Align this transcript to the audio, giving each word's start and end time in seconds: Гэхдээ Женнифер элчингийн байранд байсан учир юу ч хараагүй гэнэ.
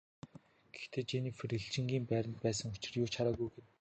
Гэхдээ 0.73 1.03
Женнифер 1.09 1.49
элчингийн 1.57 2.03
байранд 2.11 2.37
байсан 2.45 2.67
учир 2.75 2.93
юу 3.01 3.07
ч 3.11 3.13
хараагүй 3.17 3.49
гэнэ. 3.51 3.67